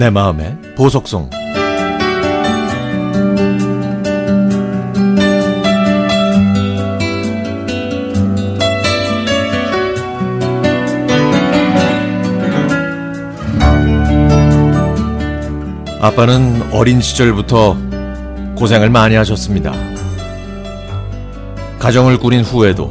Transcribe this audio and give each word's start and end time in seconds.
내 0.00 0.08
마음의 0.08 0.56
보석송 0.78 1.28
아빠는 16.00 16.72
어린 16.72 17.02
시절부터 17.02 17.76
고생을 18.56 18.88
많이 18.88 19.16
하셨습니다. 19.16 19.74
가정을 21.78 22.16
꾸린 22.16 22.40
후에도 22.40 22.90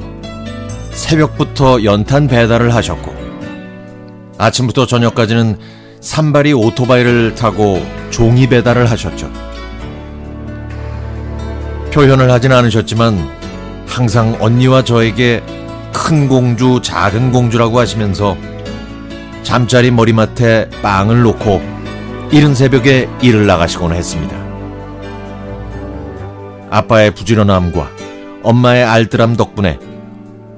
새벽부터 0.91 1.83
연탄 1.83 2.27
배달을 2.27 2.75
하셨고 2.75 3.11
아침부터 4.37 4.85
저녁까지는 4.85 5.78
산발이 6.01 6.53
오토바이를 6.53 7.35
타고 7.35 7.85
종이 8.09 8.47
배달을 8.47 8.89
하셨죠. 8.89 9.29
표현을 11.91 12.31
하진 12.31 12.51
않으셨지만 12.51 13.17
항상 13.85 14.37
언니와 14.39 14.83
저에게 14.83 15.43
큰 15.91 16.27
공주, 16.27 16.79
작은 16.81 17.31
공주라고 17.31 17.79
하시면서 17.79 18.37
잠자리 19.43 19.91
머리맡에 19.91 20.69
빵을 20.81 21.21
놓고 21.23 21.61
이른 22.31 22.53
새벽에 22.53 23.09
일을 23.21 23.47
나가시곤 23.47 23.93
했습니다. 23.93 24.37
아빠의 26.69 27.11
부지런함과 27.11 27.89
엄마의 28.43 28.83
알뜰함 28.83 29.35
덕분에 29.35 29.79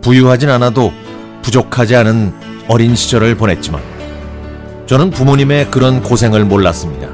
부유하진 0.02 0.50
않아도 0.50 0.92
부족하지 1.42 1.96
않은 1.96 2.34
어린 2.68 2.96
시절을 2.96 3.36
보냈지만 3.36 4.01
저는 4.92 5.10
부모님의 5.10 5.72
그런 5.72 6.04
고생을 6.04 6.44
몰랐습니다. 6.44 7.08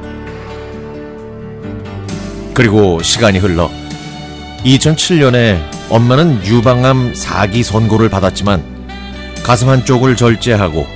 그리고 2.55 3.03
시간이 3.03 3.37
흘러 3.37 3.69
2007년에 4.65 5.61
엄마는 5.91 6.43
유방암 6.43 7.13
4기 7.13 7.61
선고를 7.61 8.09
받았지만 8.09 8.63
가슴 9.43 9.69
한쪽을 9.69 10.15
절제하고 10.15 10.87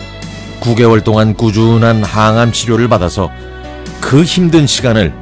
9개월 0.62 1.04
동안 1.04 1.36
꾸준한 1.36 2.04
항암 2.04 2.52
치료를 2.52 2.88
받아서 2.88 3.30
그 4.00 4.24
힘든 4.24 4.66
시간을 4.66 5.14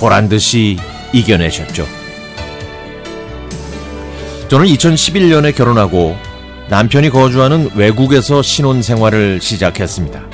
보란 0.00 0.28
듯이 0.28 0.76
이겨내셨죠. 1.14 1.86
저는 4.48 4.66
2011년에 4.66 5.56
결혼하고 5.56 6.14
남편이 6.68 7.08
거주하는 7.08 7.70
외국에서 7.74 8.42
신혼 8.42 8.82
생활을 8.82 9.40
시작했습니다. 9.40 10.29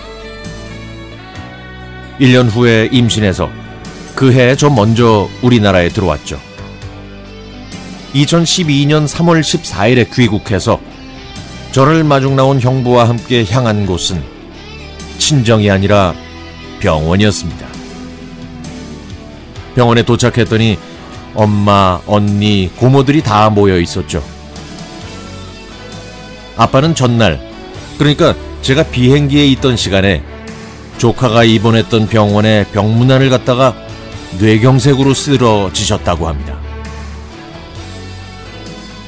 1년 2.21 2.51
후에 2.51 2.89
임신해서 2.93 3.51
그 4.15 4.33
해에 4.33 4.57
저 4.57 4.71
먼저 4.71 5.29
우리나라에 5.43 5.89
들어왔죠. 5.89 6.41
2012년 8.15 9.07
3월 9.07 9.41
14일에 9.41 10.13
귀국해서 10.15 10.81
저를 11.73 12.05
마중 12.05 12.35
나온 12.37 12.61
형부와 12.61 13.09
함께 13.09 13.45
향한 13.45 13.85
곳은 13.85 14.23
친정이 15.19 15.71
아니라 15.71 16.15
병원이었습니다. 16.81 17.67
병원에 19.75 20.03
도착했더니 20.03 20.79
엄마, 21.35 22.01
언니, 22.07 22.71
고모들이 22.77 23.23
다 23.23 23.51
모여 23.51 23.79
있었죠. 23.79 24.25
아빠는 26.57 26.95
전날, 26.95 27.39
그러니까 27.99 28.35
제가 28.63 28.85
비행기에 28.85 29.47
있던 29.49 29.77
시간에 29.77 30.23
조카가 30.99 31.45
입원했던 31.45 32.09
병원에 32.09 32.65
병문안을 32.73 33.31
갔다가 33.31 33.75
뇌경색으로 34.39 35.15
쓰러지셨다고 35.15 36.29
합니다. 36.29 36.59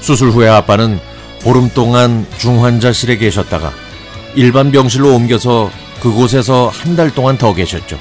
수술 0.01 0.31
후에 0.31 0.49
아빠는 0.49 0.99
보름 1.43 1.71
동안 1.71 2.27
중환자실에 2.39 3.17
계셨다가 3.19 3.73
일반 4.35 4.71
병실로 4.71 5.15
옮겨서 5.15 5.71
그곳에서 6.01 6.69
한 6.69 6.97
달 6.97 7.13
동안 7.15 7.37
더 7.39 7.55
계셨죠. 7.55 7.99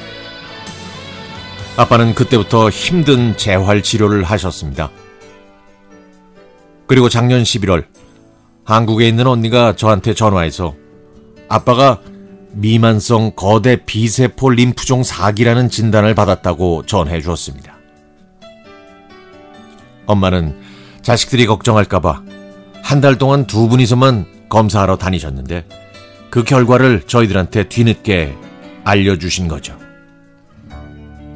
아빠는 1.78 2.14
그때부터 2.16 2.70
힘든 2.70 3.36
재활 3.38 3.82
치료를 3.84 4.24
하셨습니다. 4.24 4.90
그리고 6.88 7.10
작년 7.10 7.44
11월 7.44 7.86
한국에 8.64 9.08
있는 9.08 9.28
언니가 9.28 9.76
저한테 9.76 10.14
전화해서 10.14 10.76
아빠가 11.50 12.00
미만성 12.58 13.34
거대 13.36 13.78
비세포 13.86 14.50
림프종 14.50 15.04
4기라는 15.04 15.70
진단을 15.70 16.16
받았다고 16.16 16.86
전해 16.88 17.22
주었습니다. 17.22 17.78
엄마는 20.08 20.58
자식들이 21.04 21.46
걱정할까봐 21.46 22.24
한 22.82 23.02
달 23.02 23.18
동안 23.18 23.46
두 23.46 23.68
분이서만 23.68 24.26
검사하러 24.50 24.98
다니셨는데 24.98 25.66
그 26.32 26.44
결과를 26.44 27.04
저희들한테 27.06 27.70
뒤늦게 27.70 28.34
알려주신 28.86 29.48
거죠. 29.48 29.78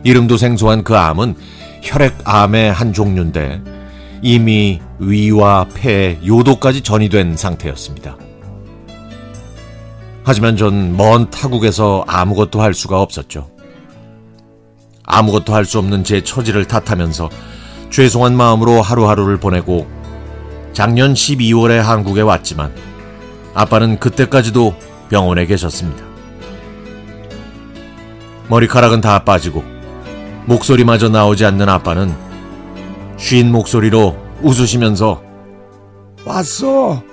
이름도 0.03 0.37
생소한 0.37 0.83
그 0.83 0.95
암은 0.97 1.35
혈액암의 1.83 2.71
한 2.73 2.93
종류인데 2.93 3.61
이미 4.23 4.81
위와 4.97 5.67
폐, 5.73 6.17
요도까지 6.25 6.81
전이된 6.81 7.37
상태였습니다. 7.37 8.17
하지만 10.23 10.55
전 10.57 10.95
먼 10.95 11.29
타국에서 11.29 12.03
아무것도 12.07 12.61
할 12.61 12.73
수가 12.73 13.01
없었죠. 13.01 13.49
아무것도 15.03 15.53
할 15.53 15.65
수 15.65 15.79
없는 15.79 16.03
제 16.03 16.21
처지를 16.23 16.65
탓하면서 16.65 17.29
죄송한 17.89 18.35
마음으로 18.35 18.81
하루하루를 18.81 19.37
보내고 19.37 19.87
작년 20.73 21.13
12월에 21.13 21.77
한국에 21.77 22.21
왔지만 22.21 22.73
아빠는 23.53 23.99
그때까지도 23.99 24.75
병원에 25.09 25.45
계셨습니다. 25.45 26.05
머리카락은 28.47 29.01
다 29.01 29.23
빠지고 29.23 29.63
목소리마저 30.45 31.09
나오지 31.09 31.45
않는 31.45 31.67
아빠는 31.67 32.13
쉰 33.17 33.45
목소리로 33.49 34.17
웃으시면서 34.41 35.21
왔어! 36.25 37.03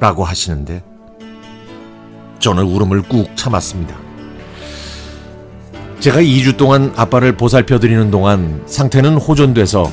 라고 0.00 0.24
하시는데 0.24 0.82
저는 2.40 2.64
울음을 2.64 3.02
꾹 3.02 3.36
참았습니다. 3.36 3.94
제가 6.00 6.20
2주 6.20 6.56
동안 6.56 6.92
아빠를 6.96 7.36
보살펴 7.36 7.78
드리는 7.78 8.10
동안 8.10 8.62
상태는 8.66 9.16
호전돼서 9.16 9.90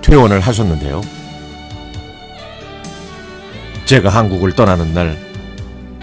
퇴원을 0.00 0.40
하셨는데요. 0.40 1.02
제가 3.84 4.08
한국을 4.08 4.52
떠나는 4.52 4.94
날, 4.94 5.16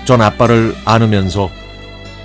전 0.06 0.22
아빠를 0.22 0.75
안으면서 0.85 1.50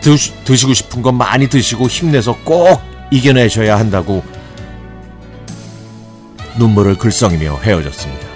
드시, 0.01 0.33
드시고 0.45 0.75
싶은 0.75 1.03
거 1.03 1.11
많이 1.11 1.49
드시고 1.49 1.87
힘내서 1.87 2.37
꼭 2.45 2.81
이겨내셔야 3.11 3.79
한다고 3.79 4.23
눈물을 6.59 6.97
글썽이며 6.97 7.57
헤어졌습니다. 7.63 8.29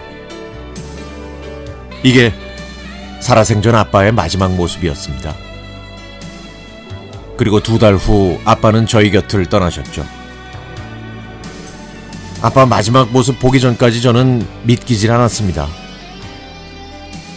이게 2.03 2.33
살아생전 3.23 3.75
아빠의 3.77 4.13
마지막 4.13 4.53
모습이었습니다. 4.55 5.35
그리고 7.37 7.61
두 7.61 7.79
달 7.79 7.95
후 7.97 8.39
아빠는 8.45 8.87
저희 8.87 9.11
곁을 9.11 9.47
떠나셨죠. 9.47 10.05
아빠 12.43 12.67
마지막 12.67 13.11
모습 13.13 13.39
보기 13.39 13.61
전까지 13.61 14.03
저는 14.03 14.45
믿기질 14.65 15.11
않았습니다. 15.13 15.69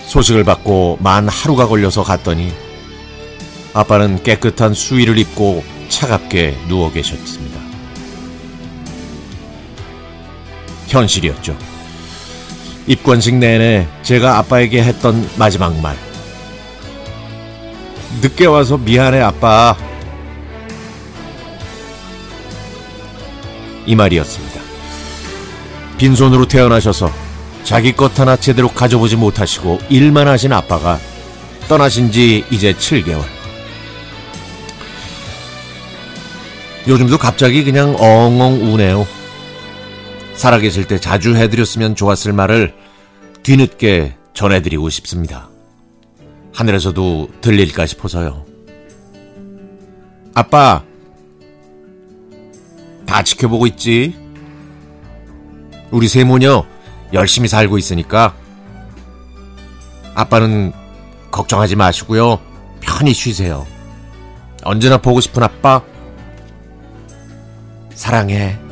소식을 0.08 0.44
받고 0.44 0.98
만 1.02 1.28
하루가 1.28 1.68
걸려서 1.68 2.04
갔더니 2.04 2.52
아빠는 3.74 4.24
깨끗한 4.24 4.74
수의를 4.74 5.20
입고 5.20 5.64
차갑게 5.90 6.58
누워 6.68 6.92
계셨습니다. 6.92 7.60
현실이었죠. 10.88 11.75
입관식 12.88 13.36
내내 13.36 13.88
제가 14.04 14.38
아빠에게 14.38 14.84
했던 14.84 15.28
마지막 15.38 15.76
말. 15.82 15.98
늦게 18.22 18.46
와서 18.46 18.78
미안해, 18.78 19.22
아빠. 19.22 19.76
이 23.86 23.96
말이었습니다. 23.96 24.62
빈손으로 25.98 26.48
태어나셔서 26.48 27.12
자기 27.64 27.94
것 27.94 28.20
하나 28.20 28.36
제대로 28.36 28.70
가져보지 28.70 29.16
못하시고 29.16 29.80
일만 29.90 30.28
하신 30.28 30.54
아빠가 30.54 31.00
떠나신 31.68 32.12
지 32.12 32.46
이제 32.52 32.74
7개월. 32.74 33.24
요즘도 36.88 37.18
갑자기 37.18 37.64
그냥 37.64 37.96
엉엉 37.98 38.74
우네요. 38.74 39.08
살아계실 40.36 40.86
때 40.88 41.00
자주 41.00 41.36
해드렸으면 41.36 41.96
좋았을 41.96 42.34
말을 42.34 42.76
뒤늦게 43.44 44.16
전해드리고 44.34 44.90
싶습니다. 44.90 45.50
하늘에서도 46.54 47.30
들릴까 47.42 47.86
싶어서요. 47.86 48.46
아빠, 50.34 50.84
다 53.06 53.24
지켜보고 53.24 53.68
있지? 53.68 54.16
우리 55.92 56.08
세 56.08 56.24
모녀 56.24 56.66
열심히 57.14 57.48
살고 57.48 57.78
있으니까 57.78 58.36
아빠는 60.16 60.74
걱정하지 61.32 61.76
마시고요. 61.76 62.40
편히 62.82 63.14
쉬세요. 63.14 63.66
언제나 64.64 64.98
보고 64.98 65.22
싶은 65.22 65.44
아빠, 65.44 65.82
사랑해. 67.94 68.65